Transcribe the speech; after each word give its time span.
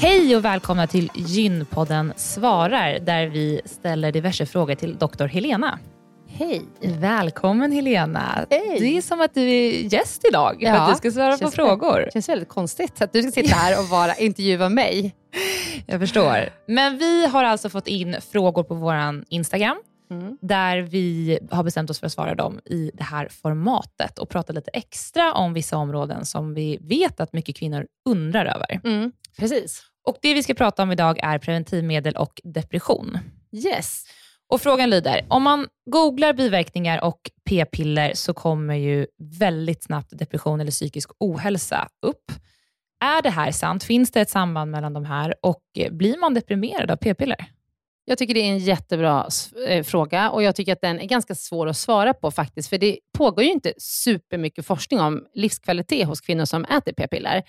Hej 0.00 0.36
och 0.36 0.44
välkomna 0.44 0.86
till 0.86 1.10
Gynpodden 1.14 2.12
svarar, 2.16 2.98
där 2.98 3.26
vi 3.26 3.60
ställer 3.64 4.12
diverse 4.12 4.46
frågor 4.46 4.74
till 4.74 4.98
doktor 4.98 5.26
Helena. 5.26 5.78
Hej. 6.28 6.62
Välkommen 6.80 7.72
Helena. 7.72 8.46
Hej. 8.50 8.76
Det 8.80 8.96
är 8.96 9.02
som 9.02 9.20
att 9.20 9.34
du 9.34 9.50
är 9.50 9.94
gäst 9.94 10.24
idag 10.28 10.56
ja, 10.60 10.74
för 10.74 10.82
att 10.82 10.88
du 10.90 10.96
ska 10.96 11.10
svara 11.10 11.38
på 11.38 11.50
frågor. 11.50 12.00
Det 12.00 12.12
känns 12.12 12.28
väldigt 12.28 12.48
konstigt 12.48 13.02
att 13.02 13.12
du 13.12 13.22
ska 13.22 13.30
sitta 13.30 13.56
här 13.56 13.80
och 13.80 13.88
bara 13.88 14.14
intervjua 14.18 14.68
mig. 14.68 15.14
Jag 15.86 16.00
förstår. 16.00 16.48
Men 16.66 16.98
vi 16.98 17.26
har 17.26 17.44
alltså 17.44 17.70
fått 17.70 17.88
in 17.88 18.16
frågor 18.32 18.62
på 18.62 18.74
vår 18.74 19.24
Instagram 19.28 19.76
Mm. 20.10 20.38
där 20.40 20.78
vi 20.78 21.38
har 21.50 21.62
bestämt 21.62 21.90
oss 21.90 22.00
för 22.00 22.06
att 22.06 22.12
svara 22.12 22.34
dem 22.34 22.60
i 22.64 22.90
det 22.94 23.02
här 23.02 23.28
formatet 23.28 24.18
och 24.18 24.28
prata 24.28 24.52
lite 24.52 24.70
extra 24.70 25.32
om 25.32 25.52
vissa 25.52 25.76
områden 25.76 26.24
som 26.24 26.54
vi 26.54 26.78
vet 26.80 27.20
att 27.20 27.32
mycket 27.32 27.56
kvinnor 27.56 27.86
undrar 28.08 28.44
över. 28.44 28.80
Mm. 28.84 29.12
Precis. 29.38 29.82
Och 30.04 30.16
Det 30.22 30.34
vi 30.34 30.42
ska 30.42 30.54
prata 30.54 30.82
om 30.82 30.92
idag 30.92 31.18
är 31.22 31.38
preventivmedel 31.38 32.16
och 32.16 32.40
depression. 32.44 33.18
Yes. 33.52 34.04
Och 34.48 34.60
Frågan 34.60 34.90
lyder, 34.90 35.26
om 35.28 35.42
man 35.42 35.66
googlar 35.90 36.32
biverkningar 36.32 37.04
och 37.04 37.30
p-piller 37.48 38.14
så 38.14 38.34
kommer 38.34 38.74
ju 38.74 39.06
väldigt 39.38 39.82
snabbt 39.82 40.18
depression 40.18 40.60
eller 40.60 40.70
psykisk 40.70 41.10
ohälsa 41.18 41.88
upp. 42.02 42.32
Är 43.00 43.22
det 43.22 43.30
här 43.30 43.52
sant? 43.52 43.84
Finns 43.84 44.10
det 44.10 44.20
ett 44.20 44.30
samband 44.30 44.70
mellan 44.70 44.92
de 44.92 45.04
här 45.04 45.34
och 45.42 45.62
blir 45.90 46.18
man 46.18 46.34
deprimerad 46.34 46.90
av 46.90 46.96
p-piller? 46.96 47.46
Jag 48.04 48.18
tycker 48.18 48.34
det 48.34 48.40
är 48.40 48.50
en 48.50 48.58
jättebra 48.58 49.28
eh, 49.68 49.84
fråga 49.84 50.30
och 50.30 50.42
jag 50.42 50.56
tycker 50.56 50.72
att 50.72 50.80
den 50.80 51.00
är 51.00 51.06
ganska 51.06 51.34
svår 51.34 51.66
att 51.66 51.76
svara 51.76 52.14
på 52.14 52.30
faktiskt. 52.30 52.68
För 52.68 52.78
det 52.78 52.98
pågår 53.12 53.44
ju 53.44 53.50
inte 53.50 53.72
supermycket 53.78 54.66
forskning 54.66 55.00
om 55.00 55.24
livskvalitet 55.34 56.06
hos 56.06 56.20
kvinnor 56.20 56.44
som 56.44 56.64
äter 56.64 56.92
p-piller. 56.92 57.42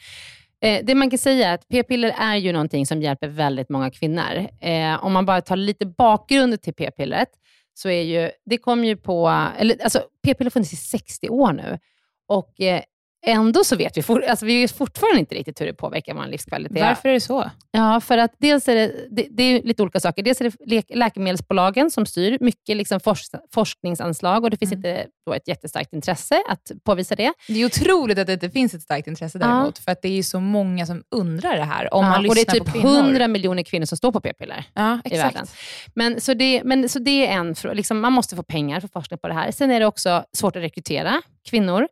Eh, 0.62 0.86
det 0.86 0.96
man 0.96 1.10
kan 1.10 1.20
säga 1.20 1.50
är 1.50 1.54
att 1.54 1.68
p-piller 1.68 2.16
är 2.18 2.36
ju 2.36 2.52
någonting 2.52 2.86
som 2.86 3.02
hjälper 3.02 3.28
väldigt 3.28 3.70
många 3.70 3.92
kvinnor. 3.92 4.48
Eh, 4.62 5.06
om 5.06 5.14
man 5.14 5.26
bara 5.26 5.42
tar 5.42 5.56
lite 5.56 5.86
bakgrund 5.86 6.62
till 6.62 6.74
p-pillret, 6.74 7.30
så 7.74 7.90
är 7.90 8.02
ju, 8.02 8.32
det 8.46 8.58
kom 8.58 8.86
ju 8.86 8.98
på, 8.98 9.48
eller 9.58 9.84
alltså 9.84 10.00
p-piller 10.26 10.46
har 10.46 10.52
funnits 10.52 10.74
i 10.74 10.76
60 10.76 11.30
år 11.30 11.54
nu. 11.54 11.80
Och 12.28 12.62
eh, 12.62 12.82
Ändå 13.26 13.64
så 13.64 13.76
vet 13.76 13.98
vi, 13.98 14.04
for, 14.04 14.22
alltså 14.22 14.46
vi 14.46 14.62
vet 14.62 14.72
fortfarande 14.72 15.20
inte 15.20 15.36
riktigt 15.36 15.62
hur 15.62 15.66
det 15.66 15.74
påverkar 15.74 16.14
vår 16.14 16.26
livskvalitet. 16.26 16.82
Varför 16.82 17.10
är 17.10 17.14
det 17.14 17.22
så? 17.22 17.52
Ja, 17.72 18.02
för 18.02 18.18
att 18.18 18.32
dels 18.38 18.68
är 18.68 18.76
det, 18.76 19.08
det, 19.12 19.28
det 19.32 19.44
är 19.44 19.64
lite 19.64 19.84
olika 19.84 20.00
saker. 20.00 20.24
Dels 20.24 20.42
är 20.42 20.52
det 20.66 20.96
läkemedelsbolagen 20.96 21.92
som 21.92 22.06
styr 22.06 22.38
mycket 22.42 22.78
liksom 22.78 23.00
forsk, 23.00 23.32
forskningsanslag 23.54 24.44
och 24.44 24.50
det 24.50 24.58
finns 24.58 24.72
mm. 24.72 24.80
inte 24.80 25.08
då 25.26 25.34
ett 25.34 25.48
jättestarkt 25.48 25.94
intresse 25.94 26.44
att 26.50 26.72
påvisa 26.86 27.16
det. 27.16 27.34
Det 27.48 27.62
är 27.62 27.66
otroligt 27.66 28.18
att 28.18 28.28
det 28.28 28.34
inte 28.34 28.50
finns 28.50 28.74
ett 28.74 28.82
starkt 28.82 29.08
intresse 29.08 29.40
däremot, 29.40 29.78
ja. 29.78 29.82
för 29.84 29.92
att 29.92 30.02
det 30.02 30.20
är 30.20 30.24
så 30.24 30.40
många 30.40 30.86
som 30.86 31.04
undrar 31.16 31.58
det 31.58 31.64
här. 31.64 31.94
Om 31.94 32.06
ja, 32.06 32.12
man 32.12 32.30
och 32.30 32.36
det 32.36 32.42
är 32.42 32.60
typ 32.60 32.76
100 32.76 33.28
miljoner 33.28 33.64
kvinnor 33.64 33.86
som 33.86 33.98
står 33.98 34.12
på 34.12 34.22
p-piller 34.22 34.66
ja, 34.74 35.00
i 35.06 35.18
världen. 35.18 35.46
Men 35.96 36.22
så, 36.22 36.34
det, 36.34 36.62
men, 36.64 36.90
så 36.90 37.00
det 37.00 37.28
är 37.28 37.32
en 37.32 37.56
liksom, 37.74 38.00
Man 38.00 38.14
måste 38.14 38.36
få 38.36 38.44
pengar 38.44 38.80
för 38.80 38.88
forskning 38.88 39.18
på 39.18 39.28
det 39.28 39.34
här. 39.34 39.52
Sen 39.52 39.72
är 39.72 39.80
det 39.80 39.86
också 39.86 40.24
svårt 40.34 40.56
att 40.56 40.64
rekrytera 40.64 41.22
kvinnor. 41.50 41.88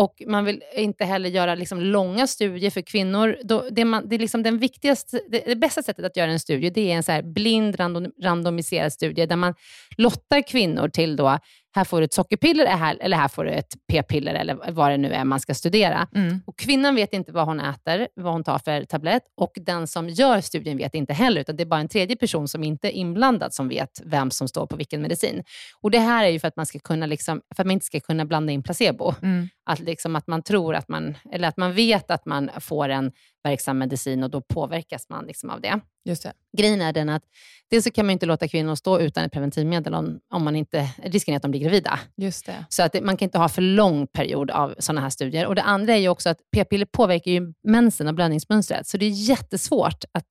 Och 0.00 0.22
man 0.26 0.44
vill 0.44 0.62
inte 0.76 1.04
heller 1.04 1.28
göra 1.28 1.54
liksom 1.54 1.80
långa 1.80 2.26
studier 2.26 2.70
för 2.70 2.80
kvinnor. 2.80 3.36
Då, 3.44 3.64
det, 3.70 3.84
man, 3.84 4.08
det, 4.08 4.14
är 4.14 4.18
liksom 4.18 4.42
den 4.42 4.58
viktigaste, 4.58 5.20
det, 5.28 5.42
det, 5.46 5.56
bästa 5.56 5.82
sättet 5.82 6.04
att 6.04 6.16
göra 6.16 6.30
en 6.30 6.40
studie 6.40 6.70
det 6.70 6.92
är 6.92 6.96
en 6.96 7.02
så 7.02 7.20
blind 7.24 7.80
random, 7.80 8.12
randomiserad 8.22 8.92
studie 8.92 9.26
där 9.26 9.36
man 9.36 9.54
lottar 9.96 10.48
kvinnor 10.48 10.88
till 10.88 11.16
då 11.16 11.38
här 11.74 11.84
får 11.84 11.98
du 11.98 12.04
ett 12.04 12.12
sockerpiller 12.12 12.96
eller 13.00 13.16
här 13.16 13.28
får 13.28 13.44
du 13.44 13.50
ett 13.50 13.74
p-piller 13.88 14.34
eller 14.34 14.72
vad 14.72 14.90
det 14.90 14.96
nu 14.96 15.12
är 15.12 15.24
man 15.24 15.40
ska 15.40 15.54
studera. 15.54 16.08
Mm. 16.14 16.42
Och 16.46 16.58
kvinnan 16.58 16.94
vet 16.94 17.12
inte 17.12 17.32
vad 17.32 17.46
hon 17.46 17.60
äter, 17.60 18.08
vad 18.14 18.32
hon 18.32 18.44
tar 18.44 18.58
för 18.58 18.84
tablett 18.84 19.22
och 19.36 19.52
den 19.56 19.86
som 19.86 20.08
gör 20.08 20.40
studien 20.40 20.76
vet 20.76 20.94
inte 20.94 21.12
heller, 21.12 21.40
utan 21.40 21.56
det 21.56 21.62
är 21.62 21.66
bara 21.66 21.80
en 21.80 21.88
tredje 21.88 22.16
person 22.16 22.48
som 22.48 22.64
inte 22.64 22.88
är 22.88 22.92
inblandad 22.92 23.54
som 23.54 23.68
vet 23.68 24.00
vem 24.04 24.30
som 24.30 24.48
står 24.48 24.66
på 24.66 24.76
vilken 24.76 25.02
medicin. 25.02 25.44
Och 25.80 25.90
Det 25.90 25.98
här 25.98 26.24
är 26.24 26.28
ju 26.28 26.40
för 26.40 26.48
att 26.48 26.56
man, 26.56 26.66
ska 26.66 26.78
kunna 26.78 27.06
liksom, 27.06 27.40
för 27.54 27.62
att 27.62 27.66
man 27.66 27.70
inte 27.72 27.86
ska 27.86 28.00
kunna 28.00 28.24
blanda 28.24 28.52
in 28.52 28.62
placebo. 28.62 29.14
Mm. 29.22 29.48
Att, 29.70 29.80
liksom 29.80 30.16
att 30.16 30.26
man 30.26 30.42
tror 30.42 30.74
att 30.74 30.88
man, 30.88 31.16
eller 31.32 31.48
att 31.48 31.56
man 31.56 31.72
vet 31.74 32.10
att 32.10 32.26
man 32.26 32.50
får 32.60 32.88
en 32.88 33.12
verksam 33.44 33.78
medicin 33.78 34.22
och 34.22 34.30
då 34.30 34.40
påverkas 34.40 35.08
man 35.08 35.26
liksom 35.26 35.50
av 35.50 35.60
det. 35.60 35.80
Just 36.04 36.22
det. 36.22 36.32
Grejen 36.56 36.80
är 36.80 36.92
den 36.92 37.08
att 37.08 37.22
dels 37.70 37.84
så 37.84 37.90
kan 37.90 38.06
man 38.06 38.12
inte 38.12 38.26
låta 38.26 38.48
kvinnor 38.48 38.74
stå 38.74 39.00
utan 39.00 39.24
ett 39.24 39.32
preventivmedel 39.32 39.94
om, 39.94 40.20
om 40.30 40.44
man 40.44 40.56
inte, 40.56 40.88
risken 41.02 41.34
är 41.34 41.36
att 41.36 41.42
de 41.42 41.50
blir 41.50 41.60
gravida. 41.60 41.98
Just 42.16 42.46
det. 42.46 42.64
Så 42.68 42.82
att 42.82 42.92
det, 42.92 43.00
man 43.00 43.16
kan 43.16 43.26
inte 43.26 43.38
ha 43.38 43.48
för 43.48 43.62
lång 43.62 44.06
period 44.06 44.50
av 44.50 44.74
sådana 44.78 45.00
här 45.00 45.10
studier. 45.10 45.46
Och 45.46 45.54
Det 45.54 45.62
andra 45.62 45.92
är 45.92 45.98
ju 45.98 46.08
också 46.08 46.28
att 46.28 46.38
p-piller 46.52 46.86
påverkar 46.86 47.30
ju 47.30 47.52
mensen 47.62 48.08
och 48.08 48.14
blödningsmönstret. 48.14 48.86
Så 48.86 48.96
det 48.96 49.06
är 49.06 49.10
jättesvårt 49.10 50.04
att, 50.12 50.26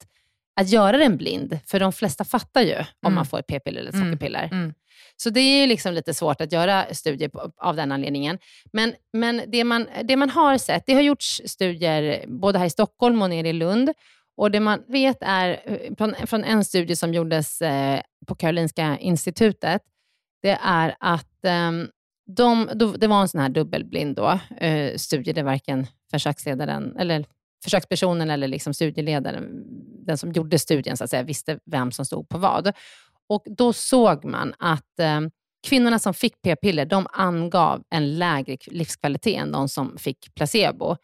att 0.59 0.69
göra 0.69 0.97
den 0.97 1.17
blind. 1.17 1.59
För 1.65 1.79
de 1.79 1.91
flesta 1.93 2.23
fattar 2.23 2.61
ju 2.61 2.75
om 2.75 2.85
Mm. 3.05 3.15
man 3.15 3.25
får 3.25 3.39
ett 3.39 3.47
p-piller 3.47 3.79
eller 3.79 3.89
ett 3.89 3.95
Mm. 3.95 4.07
sockerpiller. 4.07 4.49
Mm. 4.51 4.73
Så 5.15 5.29
det 5.29 5.39
är 5.39 5.61
ju 5.61 5.67
liksom 5.67 5.93
lite 5.93 6.13
svårt 6.13 6.41
att 6.41 6.51
göra 6.51 6.85
studier 6.93 7.29
på, 7.29 7.51
av 7.57 7.75
den 7.75 7.91
anledningen. 7.91 8.37
Men, 8.73 8.93
men 9.13 9.41
det, 9.47 9.63
man, 9.63 9.87
det 10.03 10.15
man 10.15 10.29
har 10.29 10.57
sett, 10.57 10.83
det 10.85 10.93
har 10.93 11.01
gjorts 11.01 11.41
studier 11.45 12.25
både 12.27 12.59
här 12.59 12.65
i 12.65 12.69
Stockholm 12.69 13.21
och 13.21 13.29
nere 13.29 13.49
i 13.49 13.53
Lund. 13.53 13.89
Och 14.37 14.51
Det 14.51 14.59
man 14.59 14.83
vet 14.87 15.17
är 15.21 15.49
eh, 15.65 15.95
från, 15.97 16.15
från 16.27 16.43
en 16.43 16.65
studie 16.65 16.95
som 16.95 17.13
gjordes 17.13 17.61
eh, 17.61 18.01
på 18.27 18.35
Karolinska 18.35 18.97
institutet, 18.97 19.81
det 20.41 20.57
är 20.63 20.95
att 20.99 21.45
ehm, 21.45 21.87
de, 22.35 22.69
det 22.97 23.07
var 23.07 23.21
en 23.21 23.27
sån 23.27 23.41
här 23.41 23.49
dubbelblind 23.49 24.15
då, 24.15 24.39
eh, 24.57 24.95
studie 24.95 25.31
där 25.33 25.43
varken 25.43 25.87
försöksledaren, 26.11 26.95
eller 26.99 27.25
försökspersonen 27.63 28.29
eller 28.29 28.47
liksom 28.47 28.73
studieledaren, 28.73 29.65
den 30.09 30.17
som 30.17 30.31
gjorde 30.31 30.59
studien, 30.59 30.97
så 30.97 31.03
att 31.03 31.09
säga, 31.09 31.23
visste 31.23 31.59
vem 31.65 31.91
som 31.91 32.05
stod 32.05 32.29
på 32.29 32.37
vad. 32.37 32.71
Och 33.29 33.43
Då 33.45 33.73
såg 33.73 34.25
man 34.25 34.53
att 34.59 34.99
eh, 34.99 35.21
kvinnorna 35.67 35.99
som 35.99 36.13
fick 36.13 36.41
p-piller, 36.41 36.85
de 36.85 37.07
angav 37.13 37.83
en 37.89 38.17
lägre 38.17 38.57
livskvalitet 38.67 39.41
än 39.41 39.51
de 39.51 39.69
som 39.69 39.97
fick 39.97 40.35
placebo. 40.35 40.95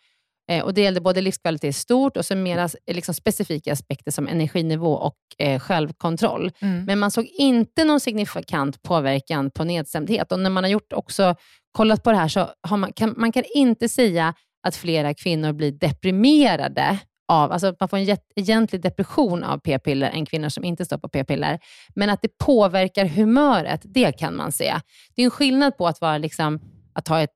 Eh, 0.52 0.63
och 0.63 0.74
Det 0.74 0.81
gällde 0.81 1.02
både 1.02 1.22
livskvalitet 1.22 1.69
i 1.69 1.74
stort 1.74 2.18
och 2.18 2.25
så 2.25 2.36
mera 2.36 2.69
liksom 2.92 3.16
specifika 3.16 3.74
aspekter 3.74 4.12
som 4.12 4.28
energinivå 4.28 4.94
och 4.94 5.18
eh, 5.38 5.60
självkontroll. 5.60 6.51
Mm. 6.60 6.86
Men 6.86 7.00
man 7.00 7.12
såg 7.12 7.25
inte 7.25 7.84
någon 7.84 8.00
signifikant 8.00 8.81
påverkan 8.81 9.51
på 9.51 9.63
nedstämdhet. 9.63 10.31
Och 10.31 10.40
när 10.40 10.50
man 10.50 10.63
har 10.63 10.72
gjort 10.72 10.94
också, 10.94 11.36
kollat 11.72 12.04
på 12.04 12.12
det 12.12 12.18
här 12.18 12.28
så 12.28 12.50
man, 12.69 12.94
kan 12.94 13.13
man 13.18 13.31
kan 13.31 13.44
inte 13.56 13.90
säga 13.90 14.34
att 14.68 14.75
flera 14.75 15.13
kvinnor 15.13 15.54
blir 15.54 15.72
deprimerade 15.72 17.00
av, 17.27 17.51
alltså 17.51 17.68
att 17.68 17.80
man 17.80 17.89
får 17.89 17.98
en 17.98 18.18
egentlig 18.36 18.81
depression 18.81 19.44
av 19.44 19.57
p-piller 19.57 20.10
än 20.10 20.25
kvinnor 20.25 20.50
som 20.50 20.63
inte 20.63 20.86
står 20.86 20.98
på 20.98 21.10
p-piller. 21.10 21.60
Men 21.95 22.10
att 22.10 22.22
det 22.22 22.38
påverkar 22.38 23.06
humöret, 23.06 23.81
det 23.83 24.12
kan 24.12 24.36
man 24.36 24.51
se. 24.51 24.74
Det 25.16 25.22
är 25.22 25.25
en 25.25 25.31
skillnad 25.31 25.77
på 25.77 25.88
att, 25.88 26.01
vara 26.01 26.18
liksom, 26.18 26.60
att 26.94 27.07
ha 27.07 27.22
ett, 27.22 27.33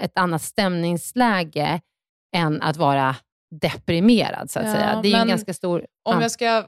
ett 0.00 0.18
annat 0.18 0.42
stämningsläge 0.42 1.80
än 2.36 2.62
att 2.62 2.76
vara 2.76 3.16
deprimerad, 3.60 4.50
så 4.50 4.58
att 4.58 4.66
Ja, 4.66 4.72
säga. 4.72 5.00
Det 5.02 5.12
är 5.12 5.20
en 5.22 5.28
ganska 5.28 5.54
stor... 5.54 5.86
Om 6.04 6.14
ja. 6.16 6.22
jag 6.22 6.30
ska 6.30 6.64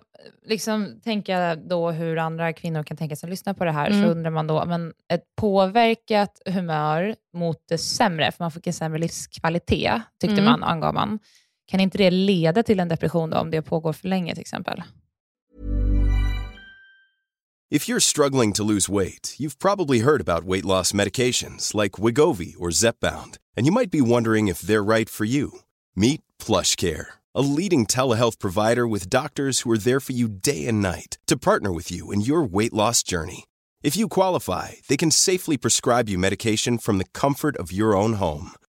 liksom 0.46 1.00
tänka 1.04 1.54
då 1.54 1.90
hur 1.90 2.18
andra 2.18 2.52
kvinnor 2.52 2.82
kan 2.82 2.96
tänka 2.96 3.16
sig 3.16 3.26
att 3.26 3.30
lyssna 3.30 3.54
på 3.54 3.64
det 3.64 3.70
här, 3.70 3.90
Mm. 3.90 4.02
så 4.04 4.10
undrar 4.10 4.30
man 4.30 4.46
då, 4.46 4.64
men 4.66 4.92
ett 5.12 5.22
påverkat 5.40 6.42
humör 6.46 7.14
mot 7.36 7.56
det 7.68 7.78
sämre, 7.78 8.32
för 8.32 8.44
man 8.44 8.50
får 8.50 8.60
en 8.64 8.72
sämre 8.72 8.98
livskvalitet, 8.98 10.02
tyckte 10.20 10.40
Mm. 10.40 10.44
man, 10.44 10.62
angav 10.62 10.94
man. 10.94 11.18
Kan 11.72 11.80
inte 11.80 11.98
det 11.98 12.10
leda 12.10 12.62
till 12.62 12.80
en 12.80 12.88
depression 12.88 13.30
då, 13.30 13.38
om 13.38 13.50
det 13.50 13.62
pågår 13.62 13.92
för 13.92 14.08
länge 14.08 14.34
till 14.34 14.40
exempel? 14.40 14.82
If 17.70 17.88
you're 17.88 18.00
struggling 18.00 18.52
to 18.52 18.64
lose 18.64 18.92
weight, 18.92 19.36
you've 19.38 19.58
probably 19.58 20.00
heard 20.00 20.20
about 20.20 20.44
weight 20.44 20.64
loss 20.64 20.92
medications 20.92 21.82
like 21.82 22.02
Wigovi 22.02 22.54
or 22.58 22.70
Zepbound, 22.70 23.38
and 23.56 23.66
you 23.66 23.72
might 23.72 23.90
be 23.90 24.00
wondering 24.00 24.48
if 24.48 24.60
they're 24.60 24.96
right 24.96 25.10
for 25.10 25.24
you. 25.24 25.50
Meet 25.96 26.20
PlushCare, 26.38 27.06
a 27.34 27.40
leading 27.40 27.86
telehealth 27.86 28.38
provider 28.38 28.86
with 28.86 29.08
doctors 29.08 29.60
who 29.60 29.72
are 29.72 29.78
there 29.78 30.00
for 30.00 30.12
you 30.12 30.28
day 30.28 30.68
and 30.68 30.82
night 30.82 31.16
to 31.26 31.38
partner 31.38 31.72
with 31.72 31.90
you 31.90 32.12
in 32.12 32.20
your 32.20 32.42
weight 32.52 32.74
loss 32.74 33.02
journey. 33.02 33.44
If 33.82 33.96
you 33.96 34.08
qualify, 34.08 34.68
they 34.88 34.98
can 34.98 35.10
safely 35.10 35.56
prescribe 35.56 36.10
you 36.10 36.18
medication 36.18 36.76
from 36.78 36.98
the 36.98 37.08
comfort 37.20 37.56
of 37.56 37.72
your 37.72 37.96
own 37.96 38.14
home. 38.14 38.52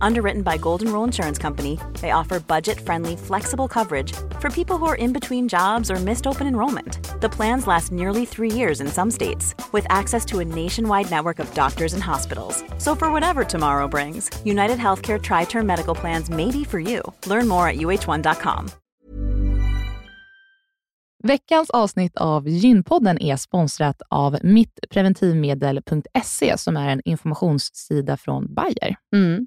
Underwritten 0.00 0.42
by 0.42 0.56
Golden 0.56 0.92
Rule 0.92 1.04
Insurance 1.04 1.38
Company, 1.38 1.78
they 2.00 2.12
offer 2.12 2.40
budget 2.40 2.80
friendly, 2.80 3.16
flexible 3.16 3.68
coverage 3.68 4.12
for 4.40 4.50
people 4.50 4.78
who 4.78 4.86
are 4.86 4.94
in 4.94 5.12
between 5.12 5.48
jobs 5.48 5.90
or 5.90 5.96
missed 5.96 6.26
open 6.26 6.46
enrollment. 6.46 7.20
The 7.20 7.28
plans 7.28 7.66
last 7.66 7.92
nearly 7.92 8.24
three 8.24 8.50
years 8.50 8.80
in 8.80 8.88
some 8.88 9.10
states, 9.10 9.54
with 9.72 9.86
access 9.88 10.24
to 10.26 10.38
a 10.38 10.44
nationwide 10.44 11.10
network 11.10 11.38
of 11.38 11.52
doctors 11.54 11.92
and 11.92 12.02
hospitals. 12.02 12.62
So, 12.78 12.94
for 12.94 13.10
whatever 13.10 13.44
tomorrow 13.44 13.88
brings, 13.88 14.30
United 14.44 14.78
Healthcare 14.78 15.20
Tri 15.20 15.44
Term 15.44 15.66
Medical 15.66 15.94
Plans 15.94 16.30
may 16.30 16.50
be 16.50 16.64
for 16.64 16.80
you. 16.80 17.02
Learn 17.26 17.48
more 17.48 17.68
at 17.68 17.76
uh1.com. 17.76 18.70
Veckans 21.24 21.70
avsnitt 21.70 22.16
av 22.16 22.48
Gynpodden 22.48 23.22
är 23.22 23.36
sponsrat 23.36 24.02
av 24.08 24.38
mittpreventivmedel.se 24.42 26.58
som 26.58 26.76
är 26.76 26.88
en 26.88 27.00
informationssida 27.04 28.16
från 28.16 28.54
Bayer. 28.54 28.96
Mm. 29.14 29.46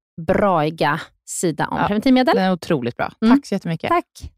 braiga 0.27 1.01
sida 1.25 1.67
om 1.67 1.77
Ja. 1.77 1.87
preventivmedel. 1.87 2.35
Den 2.35 2.43
är 2.45 2.51
otroligt 2.51 2.97
bra. 2.97 3.13
Mm. 3.21 3.35
Tack 3.37 3.45
så 3.45 3.55
jättemycket. 3.55 3.89
Tack. 3.89 4.31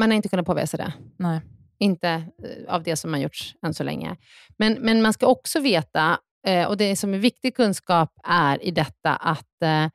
Man 0.00 0.10
har 0.10 0.16
inte 0.16 0.28
kunnat 0.28 0.46
påvisa 0.46 0.76
det. 0.76 0.92
Nej. 1.18 1.40
Inte 1.78 2.08
eh, 2.08 2.74
av 2.74 2.82
det 2.82 2.96
som 2.96 3.12
har 3.12 3.20
gjorts 3.20 3.54
än 3.66 3.74
så 3.74 3.84
länge. 3.84 4.16
Men, 4.58 4.72
men 4.72 5.02
man 5.02 5.12
ska 5.12 5.26
också 5.26 5.60
veta, 5.60 6.18
eh, 6.46 6.66
och 6.68 6.76
det 6.76 6.96
som 6.96 7.14
är 7.14 7.18
viktig 7.18 7.56
kunskap 7.56 8.12
är 8.24 8.64
i 8.64 8.70
detta, 8.70 9.16
att 9.16 9.62
eh, 9.64 9.88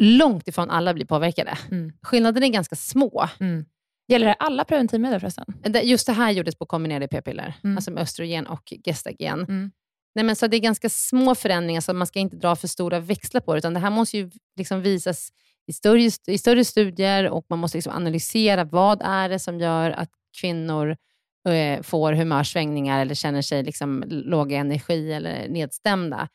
långt 0.00 0.48
ifrån 0.48 0.70
alla 0.70 0.94
blir 0.94 1.06
påverkade. 1.06 1.58
Mm. 1.70 1.92
Skillnaderna 2.02 2.46
är 2.46 2.50
ganska 2.50 2.76
små. 2.76 3.28
Mm. 3.40 3.64
Gäller 4.08 4.26
det 4.26 4.34
alla 4.34 4.64
preventivmedel 4.64 5.20
förresten? 5.20 5.44
Just 5.82 6.06
det 6.06 6.12
här 6.12 6.30
gjordes 6.30 6.56
på 6.56 6.66
kombinerade 6.66 7.08
p-piller, 7.08 7.54
Mm. 7.64 7.76
alltså 7.76 7.90
med 7.90 8.02
östrogen 8.02 8.46
och 8.46 8.72
gestagen. 8.84 9.40
Mm. 9.40 9.70
Nej, 10.14 10.24
men 10.24 10.36
så 10.36 10.46
det 10.46 10.56
är 10.56 10.60
ganska 10.60 10.88
små 10.88 11.34
förändringar, 11.34 11.80
så 11.80 11.92
man 11.92 12.06
ska 12.06 12.18
inte 12.18 12.36
dra 12.36 12.56
för 12.56 12.68
stora 12.68 13.00
växlar 13.00 13.40
på 13.40 13.54
det, 13.54 13.58
utan 13.58 13.74
det 13.74 13.80
här 13.80 13.90
måste 13.90 14.16
ju 14.16 14.30
liksom 14.56 14.82
visas 14.82 15.32
i 15.66 15.72
större, 15.72 16.10
i 16.26 16.38
större 16.38 16.64
studier 16.64 17.30
och 17.30 17.46
man 17.48 17.58
måste 17.58 17.78
liksom 17.78 17.92
analysera 17.92 18.64
vad 18.64 19.02
är 19.02 19.28
det 19.28 19.38
som 19.38 19.60
gör 19.60 19.90
att 19.90 20.10
kvinnor 20.40 20.96
eh, 21.48 21.82
får 21.82 22.12
humörsvängningar 22.12 23.00
eller 23.00 23.14
känner 23.14 23.42
sig 23.42 23.62
liksom 23.62 24.04
låga 24.06 24.56
energi 24.58 25.12
eller 25.12 25.48
nedstämda. 25.48 26.28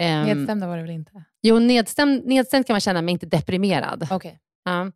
Ehm, 0.00 0.26
Nedstämda 0.26 0.66
var 0.66 0.76
det 0.76 0.82
väl 0.82 0.90
inte? 0.90 1.24
Jo, 1.42 1.58
nedstämd, 1.58 2.26
nedstämd 2.26 2.66
kan 2.66 2.74
man 2.74 2.80
känna, 2.80 3.02
men 3.02 3.12
inte 3.12 3.26
deprimerad. 3.26 4.08
Okej. 4.10 4.38
Ja. 4.64 4.92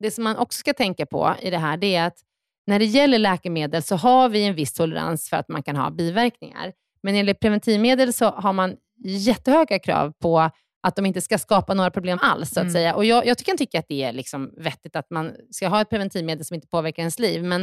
Det 0.00 0.10
som 0.10 0.24
man 0.24 0.36
också 0.36 0.58
ska 0.58 0.74
tänka 0.74 1.06
på 1.06 1.34
i 1.42 1.50
det 1.50 1.58
här, 1.58 1.76
det 1.76 1.94
är 1.94 2.06
att 2.06 2.18
när 2.66 2.78
det 2.78 2.84
gäller 2.84 3.18
läkemedel 3.18 3.82
så 3.82 3.96
har 3.96 4.28
vi 4.28 4.44
en 4.44 4.54
viss 4.54 4.72
tolerans 4.72 5.28
för 5.28 5.36
att 5.36 5.48
man 5.48 5.62
kan 5.62 5.76
ha 5.76 5.90
biverkningar. 5.90 6.72
Men 7.02 7.16
gäller 7.16 7.34
preventivmedel 7.34 8.12
så 8.12 8.30
har 8.30 8.52
man 8.52 8.76
jättehöga 9.04 9.78
krav 9.78 10.12
på 10.22 10.50
att 10.82 10.96
de 10.96 11.06
inte 11.06 11.20
ska 11.20 11.38
skapa 11.38 11.74
några 11.74 11.90
problem 11.90 12.18
alls. 12.22 12.50
Så 12.50 12.60
att 12.60 12.64
Mm. 12.64 12.72
säga. 12.72 12.94
Och 12.94 13.04
jag, 13.04 13.26
jag 13.26 13.38
tycker 13.38 13.52
inte 13.52 13.78
att 13.78 13.88
det 13.88 14.02
är 14.04 14.12
liksom 14.12 14.54
vettigt 14.56 14.96
att 14.96 15.10
man 15.10 15.32
ska 15.50 15.68
ha 15.68 15.80
ett 15.80 15.90
preventivmedel 15.90 16.44
som 16.44 16.54
inte 16.54 16.68
påverkar 16.68 17.02
ens 17.02 17.18
liv. 17.18 17.44
Men 17.44 17.62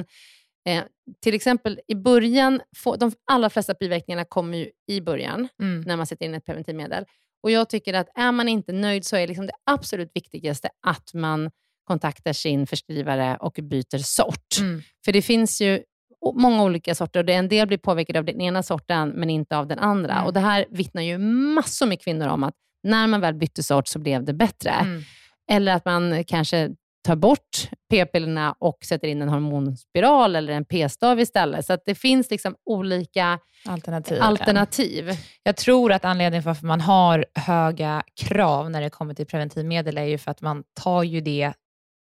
eh, 0.67 0.83
till 1.23 1.33
exempel 1.33 1.79
i 1.87 1.95
början, 1.95 2.61
få, 2.77 2.95
de 2.95 3.11
allra 3.31 3.49
flesta 3.49 3.73
biverkningarna 3.79 4.25
kommer 4.25 4.57
ju 4.57 4.69
i 4.87 5.01
början 5.01 5.47
Mm. 5.61 5.81
när 5.81 5.97
man 5.97 6.07
sätter 6.07 6.25
in 6.25 6.33
ett 6.33 6.45
preventivmedel. 6.45 7.05
Och 7.43 7.51
Jag 7.51 7.69
tycker 7.69 7.93
att 7.93 8.07
är 8.15 8.31
man 8.31 8.47
inte 8.47 8.71
nöjd 8.71 9.05
så 9.05 9.15
är 9.15 9.27
liksom 9.27 9.45
det 9.47 9.53
absolut 9.65 10.11
viktigaste 10.13 10.69
att 10.87 11.13
man 11.13 11.51
kontaktar 11.87 12.33
sin 12.33 12.67
förskrivare 12.67 13.37
och 13.39 13.59
byter 13.61 13.97
sort. 13.97 14.57
Mm. 14.59 14.81
För 15.05 15.11
det 15.11 15.21
finns 15.21 15.61
ju 15.61 15.83
många 16.33 16.63
olika 16.63 16.95
sorter 16.95 17.19
och 17.19 17.25
det- 17.25 17.33
en 17.33 17.47
del 17.49 17.67
blir 17.67 17.77
påverkade 17.77 18.19
av 18.19 18.25
den 18.25 18.41
ena 18.41 18.63
sorten 18.63 19.09
men 19.09 19.29
inte 19.29 19.57
av 19.57 19.67
den 19.67 19.79
andra. 19.79 20.13
Mm. 20.13 20.25
Och 20.25 20.33
Det 20.33 20.39
här 20.39 20.65
vittnar 20.69 21.01
ju 21.01 21.17
massor 21.17 21.85
med 21.87 22.01
kvinnor 22.01 22.27
om 22.27 22.43
att 22.43 22.53
när 22.83 23.07
man 23.07 23.21
väl 23.21 23.33
bytte 23.33 23.63
sort 23.63 23.87
så 23.87 23.99
blev 23.99 24.23
det 24.23 24.33
bättre. 24.33 24.69
Mm. 24.69 25.01
Eller 25.51 25.73
att 25.73 25.85
man 25.85 26.23
kanske 26.23 26.69
tar 27.07 27.15
bort 27.15 27.69
p-pillerna 27.91 28.55
och 28.59 28.77
sätter 28.85 29.07
in 29.07 29.21
en 29.21 29.29
hormonspiral 29.29 30.35
eller 30.35 30.53
en 30.53 30.65
p-stav 30.65 31.19
istället. 31.19 31.65
Så 31.65 31.73
att 31.73 31.81
det 31.85 31.95
finns 31.95 32.31
liksom 32.31 32.55
olika 32.65 33.39
Alternativ. 33.67 34.21
alternativ. 34.21 35.11
Jag 35.43 35.55
tror 35.55 35.91
att 35.91 36.05
anledningen 36.05 36.41
till 36.43 36.47
varför 36.47 36.65
man 36.67 36.81
har 36.81 37.25
höga 37.35 38.03
krav 38.21 38.71
när 38.71 38.81
det 38.81 38.89
kommer 38.89 39.13
till 39.13 39.25
preventivmedel 39.25 39.97
är 39.97 40.03
ju 40.03 40.17
för 40.17 40.31
att 40.31 40.41
man 40.41 40.63
tar 40.81 41.03
ju 41.03 41.21
det 41.21 41.53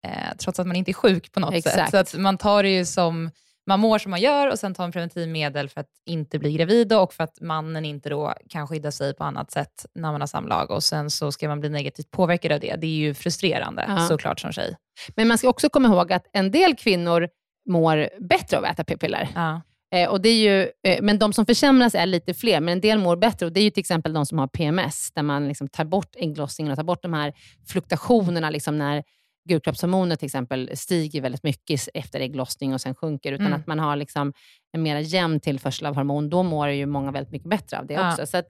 eh, 0.08 0.12
trots 0.38 0.60
att 0.60 0.68
man 0.68 0.76
inte 0.76 0.92
är 0.92 0.94
sjuk 0.94 1.32
på 1.32 1.40
något 1.40 1.54
Exakt. 1.54 1.76
sätt. 1.76 1.90
Så 1.92 1.98
att 1.98 2.22
man 2.22 2.38
tar 2.38 2.64
det 2.64 2.70
ju 2.70 2.86
som, 2.86 3.32
man 3.68 3.80
mår 3.80 3.98
som 3.98 4.10
man 4.12 4.22
gör 4.22 4.52
och 4.52 4.60
sen 4.60 4.74
tar 4.74 4.84
man 4.84 4.92
preventivmedel 4.92 5.70
för 5.70 5.82
att 5.82 5.90
inte 6.06 6.40
bli 6.40 6.54
gravid 6.54 6.94
och 6.94 7.14
för 7.14 7.24
att 7.24 7.42
mannen 7.42 7.86
inte 7.86 8.10
då 8.10 8.34
kan 8.50 8.68
skydda 8.68 8.92
sig 8.92 9.14
på 9.14 9.24
annat 9.24 9.52
sätt 9.52 9.86
när 9.96 10.12
man 10.12 10.22
har 10.22 10.28
samlag 10.28 10.72
och 10.72 10.84
sen 10.84 11.10
så 11.10 11.32
ska 11.32 11.48
man 11.48 11.60
bli 11.60 11.70
negativt 11.70 12.12
påverkad 12.12 12.52
av 12.52 12.60
det. 12.60 12.76
Det 12.76 12.88
är 12.88 12.92
ju 12.98 13.14
frustrerande 13.14 13.86
Ja. 13.88 14.08
såklart 14.08 14.40
som 14.40 14.52
tjej. 14.52 14.76
Men 15.16 15.28
man 15.28 15.38
ska 15.38 15.50
också 15.50 15.70
komma 15.70 15.88
ihåg 15.88 16.14
att 16.14 16.26
en 16.34 16.52
del 16.52 16.76
kvinnor 16.76 17.30
mår 17.70 18.10
bättre 18.30 18.58
av 18.58 18.64
att 18.64 18.72
äta 18.72 18.84
p-piller. 18.84 19.28
Ja. 19.36 19.62
Eh, 19.96 20.10
och 20.10 20.22
det 20.22 20.30
är 20.30 20.36
ju, 20.36 20.70
eh, 20.88 21.02
men 21.02 21.20
de 21.20 21.34
som 21.34 21.46
försämras 21.46 21.96
är 21.96 22.06
lite 22.06 22.34
fler, 22.34 22.60
men 22.60 22.72
en 22.72 22.82
del 22.82 23.00
mår 23.00 23.16
bättre. 23.16 23.46
Och 23.46 23.52
Det 23.52 23.60
är 23.60 23.64
ju 23.64 23.70
till 23.70 23.82
exempel 23.82 24.14
de 24.14 24.26
som 24.26 24.40
har 24.40 24.48
PMS, 24.48 25.12
där 25.12 25.24
man 25.24 25.48
liksom 25.48 25.68
tar 25.68 25.86
bort 25.86 26.16
ägglossningen 26.16 26.72
och 26.72 26.78
tar 26.78 26.84
bort 26.84 27.02
de 27.02 27.14
här 27.14 27.34
fluktuationerna 27.68 28.50
liksom 28.50 28.78
när 28.78 29.04
gulkroppshormoner 29.50 30.16
till 30.16 30.26
exempel 30.26 30.70
stiger 30.74 31.22
väldigt 31.22 31.44
mycket 31.44 31.88
efter 31.94 32.20
ägglossning 32.20 32.74
och 32.74 32.82
sen 32.82 32.96
sjunker, 32.96 33.32
utan 33.32 33.46
Mm. 33.48 33.60
att 33.60 33.68
man 33.68 33.80
har 33.80 33.96
liksom 33.96 34.34
en 34.74 34.82
mer 34.84 34.98
jämn 35.00 35.40
tillförsel 35.40 35.86
av 35.88 35.96
hormon. 35.96 36.30
Då 36.30 36.44
mår 36.44 36.70
ju 36.70 36.86
många 36.86 37.12
väldigt 37.12 37.32
mycket 37.32 37.50
bättre 37.50 37.80
av 37.80 37.86
det 37.88 37.94
Ja. 37.94 38.12
också. 38.12 38.26
Så 38.26 38.44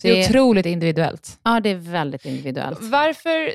Så 0.00 0.06
det 0.06 0.10
är 0.12 0.16
Det- 0.16 0.28
otroligt 0.28 0.66
individuellt. 0.66 1.40
ja, 1.42 1.60
det 1.60 1.70
är 1.70 1.74
väldigt 1.74 2.24
individuellt. 2.24 2.78
Varför 2.82 3.54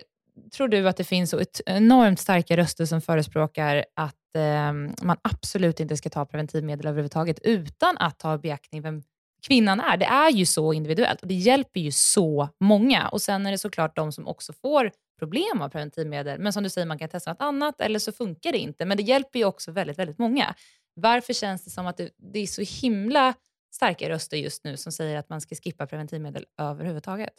tror 0.57 0.67
du 0.67 0.87
att 0.89 0.97
det 0.97 1.03
finns 1.03 1.29
så 1.29 1.41
enormt 1.65 2.19
starka 2.19 2.57
röster 2.57 2.85
som 2.85 3.01
förespråkar 3.01 3.85
att 3.95 4.15
eh, 4.35 4.73
man 5.05 5.17
absolut 5.21 5.79
inte 5.79 5.97
ska 5.97 6.09
ta 6.09 6.25
preventivmedel 6.25 6.85
överhuvudtaget 6.87 7.39
utan 7.43 7.97
att 7.97 8.19
ta 8.19 8.37
beaktning 8.37 8.81
vem 8.81 9.03
kvinnan 9.47 9.79
är? 9.79 9.97
Det 9.97 10.05
är 10.05 10.31
ju 10.31 10.45
så 10.45 10.73
individuellt 10.73 11.21
och 11.21 11.27
det 11.27 11.33
hjälper 11.33 11.79
ju 11.79 11.91
så 11.91 12.49
många. 12.59 13.07
Och 13.07 13.21
Sen 13.21 13.45
är 13.45 13.51
det 13.51 13.57
såklart 13.57 13.95
de 13.95 14.11
som 14.11 14.27
också 14.27 14.53
får 14.53 14.91
problem 15.19 15.61
av 15.61 15.69
preventivmedel, 15.69 16.39
men 16.39 16.53
som 16.53 16.63
du 16.63 16.69
säger, 16.69 16.87
man 16.87 16.99
kan 16.99 17.09
testa 17.09 17.31
något 17.31 17.41
annat 17.41 17.81
eller 17.81 17.99
så 17.99 18.11
funkar 18.11 18.51
det 18.51 18.57
inte. 18.57 18.85
Men 18.85 18.97
det 18.97 19.03
hjälper 19.03 19.39
ju 19.39 19.45
också 19.45 19.71
väldigt, 19.71 19.99
väldigt 19.99 20.17
många. 20.19 20.55
Varför 20.93 21.33
känns 21.33 21.63
det 21.63 21.69
som 21.69 21.87
att 21.87 21.97
det, 21.97 22.09
det 22.33 22.39
är 22.39 22.47
så 22.47 22.61
himla 22.81 23.33
starka 23.73 24.09
röster 24.09 24.37
just 24.37 24.63
nu 24.63 24.77
som 24.77 24.91
säger 24.91 25.17
att 25.17 25.29
man 25.29 25.41
ska 25.41 25.55
skippa 25.55 25.87
preventivmedel 25.87 26.45
överhuvudtaget? 26.59 27.33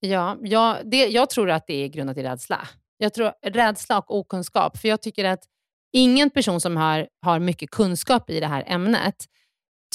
Ja, 0.00 0.36
ja 0.42 0.78
det, 0.84 1.06
jag 1.06 1.30
tror 1.30 1.50
att 1.50 1.66
det 1.66 1.74
är 1.74 1.88
grundat 1.88 2.16
i 2.16 2.22
rädsla. 2.22 2.68
Jag 2.98 3.14
tror 3.14 3.32
rädsla 3.42 3.98
och 3.98 4.16
okunskap. 4.18 4.78
För 4.78 4.88
jag 4.88 5.02
tycker 5.02 5.24
att 5.24 5.44
ingen 5.92 6.30
person 6.30 6.60
som 6.60 6.76
har, 6.76 7.08
har 7.22 7.38
mycket 7.38 7.70
kunskap 7.70 8.30
i 8.30 8.40
det 8.40 8.46
här 8.46 8.64
ämnet 8.66 9.16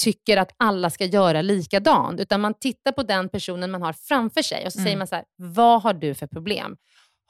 tycker 0.00 0.36
att 0.36 0.54
alla 0.56 0.90
ska 0.90 1.04
göra 1.04 1.42
likadant. 1.42 2.20
Utan 2.20 2.40
man 2.40 2.54
tittar 2.54 2.92
på 2.92 3.02
den 3.02 3.28
personen 3.28 3.70
man 3.70 3.82
har 3.82 3.92
framför 3.92 4.42
sig 4.42 4.66
och 4.66 4.72
så 4.72 4.78
Mm. 4.78 4.84
säger 4.86 4.96
man 4.96 5.06
så 5.06 5.14
här, 5.14 5.24
vad 5.36 5.82
har 5.82 5.94
du 5.94 6.14
för 6.14 6.26
problem? 6.26 6.76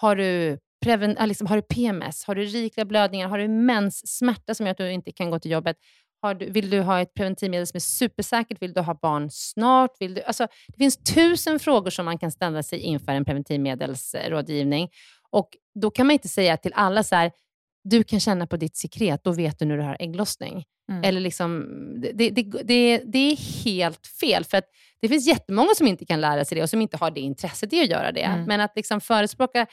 Har 0.03 0.17
du, 0.17 0.59
preven, 0.85 1.17
liksom, 1.29 1.47
har 1.47 1.57
du 1.57 1.63
PMS? 1.63 2.25
Har 2.25 2.35
du 2.35 2.45
rikliga 2.45 2.85
blödningar? 2.85 3.29
Har 3.29 3.39
du 3.39 3.49
menssmärta 3.49 4.55
som 4.55 4.67
gör 4.67 4.71
att 4.71 4.79
du 4.79 4.93
inte 4.93 5.13
kan 5.13 5.31
gå 5.31 5.39
till 5.39 5.51
jobbet? 5.51 5.77
Har 6.23 6.35
du, 6.35 6.51
vill 6.51 6.71
du 6.71 6.81
ha 6.81 7.01
ett 7.01 7.15
preventivmedel 7.15 7.67
som 7.67 7.77
är 7.77 7.81
supersäkert? 7.81 8.63
Vill 8.63 8.73
du 8.73 8.81
ha 8.81 8.95
barn 9.03 9.29
snart? 9.31 9.91
Vill 10.01 10.15
du, 10.15 10.23
alltså, 10.23 10.47
det 10.69 10.79
finns 10.79 10.97
tusen 10.97 11.59
frågor 11.59 11.91
som 11.91 12.05
man 12.05 12.19
kan 12.19 12.33
ställa 12.33 12.63
sig 12.63 12.79
inför 12.79 13.13
en 13.13 13.25
preventivmedelsrådgivning. 13.25 14.89
Och 15.31 15.49
Då 15.81 15.91
kan 15.91 16.07
man 16.07 16.13
inte 16.13 16.29
säga 16.29 16.57
till 16.57 16.73
alla 16.75 17.03
så 17.03 17.17
här, 17.17 17.33
du 17.85 18.05
kan 18.05 18.21
känna 18.21 18.47
på 18.47 18.57
ditt 18.57 18.77
sekret, 18.77 19.25
då 19.25 19.33
vet 19.33 19.59
du 19.59 19.65
när 19.65 19.77
du 19.77 19.83
har 19.83 19.97
ägglossning. 20.01 20.65
Mm. 20.91 21.05
Eller 21.05 21.21
liksom, 21.21 21.67
det, 22.01 22.31
det, 22.31 22.43
det, 22.65 23.03
det 23.05 23.19
är 23.19 23.65
helt 23.65 24.07
fel. 24.07 24.45
För 24.45 24.59
att 24.59 24.65
Det 25.01 25.09
finns 25.09 25.27
jättemånga 25.27 25.71
som 25.77 25.87
inte 25.87 26.05
kan 26.05 26.21
lära 26.21 26.45
sig 26.45 26.57
det 26.57 26.63
och 26.63 26.71
som 26.71 26.81
inte 26.81 26.97
har 26.97 27.11
det 27.11 27.21
intresset 27.21 27.73
i 27.73 27.83
att 27.83 27.91
göra 27.91 28.13
det. 28.13 28.23
Mm. 28.23 28.45
Men 28.45 28.61
att 28.61 28.73
liksom 28.77 29.01
förespråka 29.01 29.67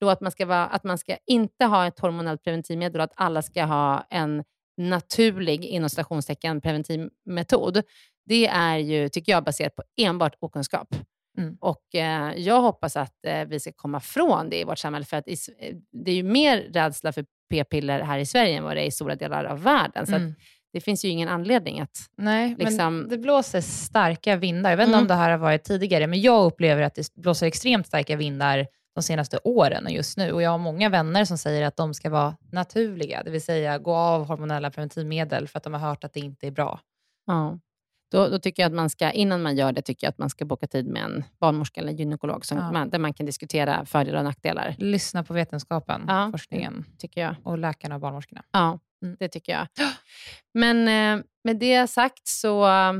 då 0.00 0.10
att 0.10 0.20
man, 0.20 0.32
ska 0.32 0.46
vara, 0.46 0.66
att 0.66 0.84
man 0.84 0.98
ska 0.98 1.16
inte 1.26 1.64
ha 1.64 1.86
ett 1.86 1.98
hormonellt 2.00 2.42
preventivmedel 2.44 3.00
och 3.00 3.04
att 3.04 3.12
alla 3.14 3.42
ska 3.42 3.64
ha 3.64 4.06
en 4.10 4.44
naturlig, 4.76 5.64
inom 5.64 5.90
citationstecken, 5.90 6.60
preventivmetod. 6.60 7.82
Det 8.24 8.46
är 8.46 8.76
ju, 8.76 9.08
tycker 9.08 9.32
jag, 9.32 9.44
baserat 9.44 9.76
på 9.76 9.82
enbart 9.96 10.34
okunskap. 10.40 10.94
Mm. 11.38 11.56
Och 11.60 11.94
eh, 11.94 12.34
Jag 12.36 12.60
hoppas 12.60 12.96
att 12.96 13.26
eh, 13.26 13.44
vi 13.44 13.60
ska 13.60 13.72
komma 13.72 14.00
från 14.00 14.50
det 14.50 14.60
i 14.60 14.64
vårt 14.64 14.78
samhälle. 14.78 15.04
För 15.06 15.16
att 15.16 15.28
i, 15.28 15.36
eh, 15.58 15.76
det 15.92 16.10
är 16.10 16.14
ju 16.14 16.22
mer 16.22 16.58
rädsla 16.58 17.12
för 17.12 17.24
p-piller 17.50 18.00
här 18.00 18.18
i 18.18 18.26
Sverige 18.26 18.56
än 18.56 18.64
vad 18.64 18.76
det 18.76 18.82
är 18.82 18.86
i 18.86 18.90
stora 18.90 19.14
delar 19.14 19.44
av 19.44 19.62
världen. 19.62 20.06
Så 20.06 20.14
Mm. 20.14 20.34
det 20.72 20.80
finns 20.80 21.04
ju 21.04 21.08
ingen 21.08 21.28
anledning 21.28 21.80
att... 21.80 21.98
Nej, 22.16 22.56
liksom- 22.58 22.98
men 22.98 23.08
det 23.08 23.18
blåser 23.18 23.60
starka 23.60 24.36
vindar. 24.36 24.70
Jag 24.70 24.76
vet 24.76 24.84
inte 24.86 24.96
Mm. 24.96 25.04
om 25.04 25.08
det 25.08 25.14
här 25.14 25.30
har 25.30 25.38
varit 25.38 25.64
tidigare, 25.64 26.06
men 26.06 26.20
jag 26.20 26.44
upplever 26.44 26.82
att 26.82 26.94
det 26.94 27.14
blåser 27.14 27.46
extremt 27.46 27.86
starka 27.86 28.16
vindar 28.16 28.66
de 28.94 29.02
senaste 29.02 29.38
åren 29.44 29.84
och 29.86 29.92
just 29.92 30.16
nu. 30.16 30.32
Och 30.32 30.42
jag 30.42 30.50
har 30.50 30.58
många 30.58 30.88
vänner 30.88 31.24
som 31.24 31.38
säger 31.38 31.66
att 31.66 31.76
de 31.76 31.94
ska 31.94 32.10
vara 32.10 32.36
naturliga, 32.52 33.22
det 33.22 33.30
vill 33.30 33.42
säga 33.42 33.78
gå 33.78 33.94
av 33.94 34.24
hormonella 34.26 34.70
preventivmedel 34.70 35.48
för 35.48 35.56
att 35.58 35.64
de 35.64 35.72
har 35.74 35.80
hört 35.80 36.04
att 36.04 36.12
det 36.12 36.20
inte 36.20 36.46
är 36.46 36.50
bra. 36.50 36.80
Ja. 37.26 37.58
Då, 38.12 38.28
då 38.28 38.38
tycker 38.38 38.62
jag 38.62 38.68
att 38.70 38.74
man 38.76 38.90
ska, 38.90 39.10
innan 39.10 39.42
man 39.42 39.56
gör 39.56 39.72
det, 39.72 39.82
tycker 39.82 40.06
jag 40.06 40.10
att 40.10 40.18
man 40.18 40.30
ska 40.30 40.44
boka 40.44 40.66
tid 40.66 40.86
med 40.86 41.02
en 41.02 41.24
barnmorska 41.40 41.80
eller 41.80 41.92
gynekolog 41.92 42.44
som 42.46 42.58
Ja. 42.58 42.72
man, 42.72 42.90
där 42.90 42.98
man 42.98 43.14
kan 43.14 43.26
diskutera 43.26 43.86
fördelar 43.86 44.18
och 44.18 44.24
nackdelar. 44.24 44.74
Lyssna 44.78 45.24
på 45.24 45.34
vetenskapen, 45.34 46.04
Ja. 46.08 46.28
forskningen 46.32 46.84
Tycker 46.98 47.20
jag. 47.20 47.34
och 47.44 47.58
läkarna 47.58 47.94
och 47.94 48.00
barnmorskorna. 48.00 48.42
Ja, 48.52 48.78
Mm. 49.02 49.16
det 49.20 49.28
tycker 49.28 49.52
jag. 49.52 49.66
Men 50.54 50.88
eh, 51.18 51.24
med 51.44 51.58
det 51.58 51.86
sagt 51.90 52.28
så 52.28 52.66
eh, 52.66 52.92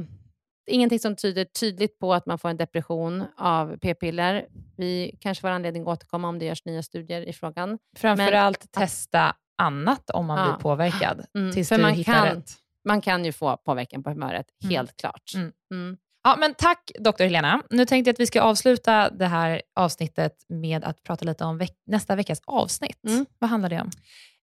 ingenting 0.71 0.99
som 0.99 1.17
tyder 1.17 1.45
tydligt 1.45 1.99
på 1.99 2.15
att 2.15 2.27
man 2.27 2.39
får 2.39 2.49
en 2.49 2.57
depression 2.57 3.25
av 3.37 3.77
p-piller. 3.79 4.47
Vi 4.77 5.17
kanske 5.21 5.41
får 5.41 5.49
anledning 5.49 5.83
att 5.83 5.89
återkomma 5.89 6.29
om 6.29 6.39
det 6.39 6.45
görs 6.45 6.65
nya 6.65 6.83
studier 6.83 7.23
i 7.23 7.33
frågan. 7.33 7.79
Framförallt 7.97 8.73
testa 8.73 9.37
annat 9.59 10.11
om 10.11 10.27
man 10.27 10.39
Ja. 10.39 10.45
blir 10.45 10.63
påverkad, 10.63 11.27
Mm, 11.35 11.53
tills 11.53 11.69
du 11.69 11.87
hittar 11.89 12.13
kan- 12.13 12.25
rätt. 12.37 12.51
Man 12.87 13.01
kan 13.01 13.25
ju 13.25 13.33
få 13.33 13.57
påverkan 13.57 14.03
på 14.03 14.11
humöret, 14.11 14.47
Mm. 14.65 14.75
helt 14.75 14.97
klart. 14.97 15.33
Mm. 15.35 15.53
Mm. 15.73 15.97
Ja, 16.25 16.37
men 16.39 16.55
tack 16.55 16.91
doktor 16.99 17.25
Helena. 17.25 17.63
Nu 17.71 17.85
tänkte 17.87 18.09
jag 18.09 18.13
att 18.15 18.21
vi 18.21 18.27
ska 18.27 18.43
avsluta 18.43 19.11
det 19.11 19.27
här 19.27 19.63
avsnittet 19.77 20.33
med 20.49 20.85
att 20.85 21.03
prata 21.03 21.25
lite 21.25 21.45
om 21.45 21.59
veck- 21.61 21.83
nästa 21.87 22.17
veckas 22.17 22.41
avsnitt. 22.47 23.05
Mm. 23.09 23.27
Vad 23.39 23.51
handlar 23.51 23.69
det 23.71 23.81
om? 23.81 23.91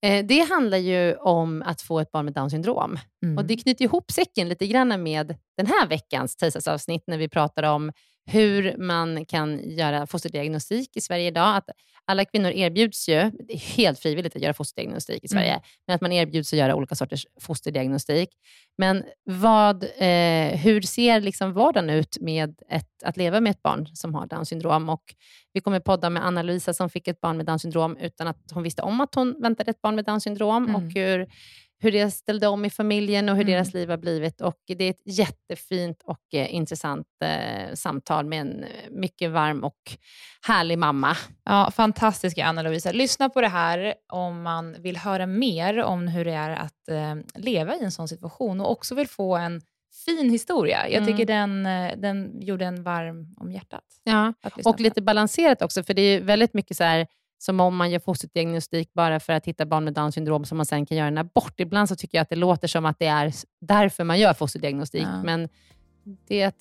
Eh, 0.02 0.26
det 0.26 0.40
handlar 0.50 0.78
ju 0.78 1.14
om 1.14 1.62
att 1.66 1.83
få 1.83 2.00
ett 2.00 2.12
barn 2.12 2.25
med 2.25 2.35
Downs 2.35 2.52
syndrom. 2.52 2.99
Mm. 3.25 3.38
Och 3.38 3.45
Det 3.45 3.57
knyter 3.57 3.85
ihop 3.85 4.11
säcken 4.11 4.49
lite 4.49 4.66
grann 4.66 5.02
med 5.02 5.37
den 5.57 5.66
här 5.66 5.87
veckans 5.87 6.37
tisdagsavsnitt 6.37 7.04
när 7.07 7.18
vi 7.18 7.28
pratar 7.28 7.62
om 7.62 7.92
hur 8.28 8.76
man 8.78 9.25
kan 9.25 9.70
göra 9.70 10.06
fosterdiagnostik 10.06 10.97
i 10.97 11.00
Sverige 11.00 11.26
idag. 11.28 11.56
Att 11.56 11.68
alla 12.04 12.25
kvinnor 12.25 12.50
erbjuds 12.50 13.08
ju, 13.08 13.14
det 13.30 13.52
är 13.54 13.58
helt 13.76 13.99
frivilligt 13.99 14.37
att 14.37 14.42
göra 14.42 14.54
fosterdiagnostik 14.54 15.25
i 15.25 15.28
Sverige, 15.28 15.50
Mm. 15.50 15.62
men 15.87 15.94
att 15.94 16.00
man 16.00 16.12
erbjuds 16.12 16.52
att 16.52 16.58
göra 16.58 16.75
olika 16.75 16.94
sorters 16.94 17.26
fosterdiagnostik. 17.40 18.28
Men 18.78 19.04
vad, 19.25 19.85
eh, 19.85 20.58
hur 20.58 20.80
ser 20.82 21.20
liksom 21.20 21.52
vardagen 21.52 21.90
ut 21.90 22.16
med 22.20 22.54
ett, 22.70 23.02
att 23.04 23.16
leva 23.16 23.40
med 23.40 23.50
ett 23.50 23.62
barn 23.62 23.87
som 23.87 24.14
har 24.14 24.26
Downs 24.26 24.49
syndrom? 24.49 24.88
Och 24.88 25.02
vi 25.52 25.61
kommer 25.61 25.80
podda 25.80 26.11
med 26.11 26.26
Anna-Louisa 26.26 26.73
som 26.75 26.90
fick 26.90 27.08
ett 27.08 27.20
barn 27.20 27.37
med 27.37 27.47
Downs 27.47 27.62
syndrom 27.62 27.97
utan 27.97 28.28
att 28.28 28.38
hon 28.52 28.62
visste 28.62 28.82
om 28.82 29.00
att 29.00 29.14
hon 29.14 29.37
väntade 29.42 29.70
ett 29.70 29.82
barn 29.82 29.94
med 29.94 30.04
Downs 30.04 30.23
syndrom 30.25 30.64
Mm. 30.64 30.75
och 30.76 30.82
hur, 30.94 31.26
hur 31.80 31.92
det 31.92 32.11
ställde 32.11 32.47
om 32.49 32.64
i 32.64 32.70
familjen 32.70 33.28
och 33.28 33.37
hur 33.37 33.42
Mm. 33.42 33.52
deras 33.52 33.75
liv 33.75 33.90
har 33.90 33.97
blivit. 33.97 34.40
Och 34.40 34.56
det 34.66 34.85
är 34.85 34.90
ett 34.90 35.02
jättefint 35.04 36.02
och 36.04 36.35
eh, 36.35 36.54
intressant 36.54 37.06
eh, 37.25 37.75
samtal 37.75 38.25
med 38.26 38.40
en 38.40 38.64
eh, 38.64 38.68
mycket 38.90 39.30
varm 39.30 39.64
och 39.64 39.76
härlig 40.47 40.78
mamma. 40.78 41.16
Ja, 41.44 41.70
fantastiska 41.70 42.44
Anna-Louisa. 42.47 42.92
Lyssna 42.92 43.28
på 43.28 43.40
det 43.40 43.49
här 43.49 43.94
om 44.12 44.42
man 44.42 44.76
vill 44.82 44.97
höra 44.97 45.26
mer 45.26 45.82
om 45.82 46.08
hur 46.08 46.25
det 46.25 46.32
är 46.35 46.50
att 46.50 46.88
eh, 46.90 47.14
leva 47.35 47.75
i 47.76 47.85
en 47.85 47.92
sån 47.92 48.08
situation 48.08 48.61
och 48.61 48.70
också 48.70 48.94
vill 48.94 49.08
få 49.08 49.37
en 49.37 49.61
fin 50.06 50.30
historia. 50.30 50.88
Jag 50.88 51.02
Mm. 51.02 51.06
tycker 51.06 51.26
den, 51.26 51.66
eh, 51.66 51.97
den 51.97 52.40
gjorde 52.42 52.64
en 52.64 52.82
varm 52.82 53.35
om 53.37 53.52
hjärtat. 53.52 53.85
Ja. 54.04 54.32
Och 54.64 54.80
lite 54.80 55.02
balanserat 55.02 55.62
också, 55.62 55.82
för 55.82 55.94
det 55.94 56.02
är 56.02 56.20
väldigt 56.20 56.54
mycket 56.54 56.76
så 56.76 56.85
här, 56.85 57.06
som 57.38 57.61
om 57.61 57.76
man 57.76 57.90
gör 57.90 57.99
fosterdiagnostik 57.99 58.92
bara 58.95 59.21
för 59.21 59.33
att 59.33 59.47
hitta 59.47 59.66
barn 59.66 59.85
med 59.85 59.92
Downs 59.95 60.14
syndrom 60.14 60.45
som 60.45 60.57
man 60.57 60.66
sen 60.66 60.87
kan 60.87 60.97
göra 60.97 61.09
en 61.09 61.18
abort. 61.18 61.61
Ibland 61.61 61.88
så 61.88 61.97
tycker 61.97 62.18
jag 62.18 62.23
att 62.23 62.30
det 62.30 62.37
låter 62.37 62.68
som 62.68 62.87
att 62.87 62.99
det 62.99 63.07
är 63.07 63.33
därför 63.61 64.04
man 64.04 64.18
gör 64.18 64.35
fosterdiagnostik, 64.35 65.02
Ja. 65.02 65.23
men 65.23 65.49
det 66.28 66.52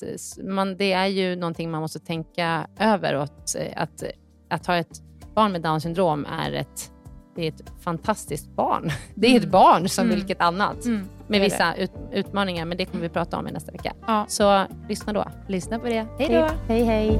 man, 0.44 0.78
det 0.78 0.94
är 0.94 1.06
ju 1.08 1.36
någonting 1.36 1.72
man 1.72 1.82
måste 1.82 2.00
tänka 2.00 2.68
över. 2.80 3.14
Och 3.16 3.24
att, 3.24 3.56
att, 3.76 4.04
att 4.50 4.66
ha 4.68 4.76
ett 4.76 5.02
barn 5.36 5.52
med 5.52 5.62
Downs 5.62 5.84
syndrom 5.84 6.26
är 6.26 6.52
ett, 6.54 6.92
det 7.36 7.44
är 7.44 7.48
ett 7.48 7.62
fantastiskt 7.82 8.56
barn. 8.56 8.92
Det 9.16 9.28
är 9.28 9.36
ett 9.36 9.44
Mm. 9.44 9.52
barn 9.52 9.90
som 9.90 10.06
Mm. 10.06 10.16
vilket 10.16 10.42
annat, 10.42 10.86
Mm, 10.86 11.08
med 11.28 11.42
vissa 11.42 11.76
ut, 11.76 11.92
utmaningar, 12.12 12.66
men 12.66 12.78
det 12.78 12.86
kommer 12.86 13.02
vi 13.04 13.10
prata 13.10 13.38
om 13.38 13.48
i 13.48 13.52
nästa 13.52 13.72
vecka. 13.72 13.94
Ja. 14.08 14.26
Så 14.30 14.66
lyssna 14.90 15.14
då. 15.14 15.26
Lyssna 15.48 15.80
på 15.80 15.86
det. 15.86 16.06
Hej 16.20 16.28
då! 16.30 16.50
Hej, 16.68 16.84
hej. 16.84 17.20